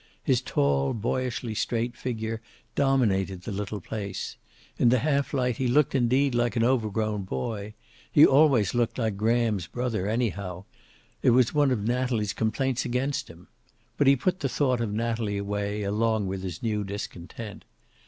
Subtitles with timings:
[0.23, 2.41] His tall, boyishly straight figure
[2.73, 4.35] dominated the little place.
[4.79, 7.75] In the half light he looked, indeed, like an overgrown boy.
[8.11, 10.63] He always looked like Graham's brother, anyhow;
[11.21, 13.47] it was one of Natalie's complaints against him.
[13.95, 17.63] But he put the thought of Natalie away, along with his new discontent.